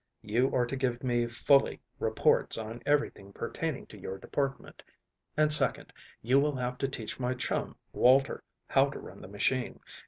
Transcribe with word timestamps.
You 0.23 0.51
are 0.55 0.65
to 0.65 0.75
give 0.75 1.03
me 1.03 1.27
fully 1.27 1.79
reports 1.99 2.57
on 2.57 2.81
everything 2.87 3.31
pertaining 3.31 3.85
to 3.85 3.99
your 4.01 4.17
department; 4.17 4.81
and, 5.37 5.53
second, 5.53 5.93
you 6.23 6.39
will 6.39 6.55
have 6.57 6.79
to 6.79 6.87
teach 6.87 7.19
my 7.19 7.35
chum, 7.35 7.75
Walter, 7.93 8.43
how 8.69 8.89
to 8.89 8.97
run 8.99 9.21
the 9.21 9.27
machine. 9.27 9.79